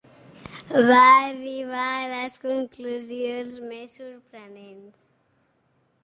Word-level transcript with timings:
Va 0.91 1.01
arribar 1.17 1.83
a 1.97 2.07
les 2.13 2.37
conclusions 2.45 3.51
més 3.73 3.93
sorprenents 3.99 5.05